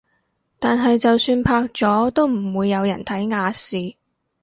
[0.57, 3.97] 但係就算拍咗都唔會有人睇亞視